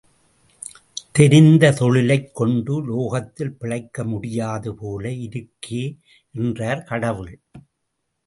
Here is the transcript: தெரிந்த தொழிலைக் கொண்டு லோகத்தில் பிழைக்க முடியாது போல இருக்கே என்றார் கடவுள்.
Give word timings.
தெரிந்த 1.11 1.71
தொழிலைக் 1.71 2.35
கொண்டு 2.35 2.85
லோகத்தில் 2.85 3.57
பிழைக்க 3.57 4.03
முடியாது 4.03 4.75
போல 4.75 5.09
இருக்கே 5.09 5.99
என்றார் 6.31 6.83
கடவுள். 6.83 7.39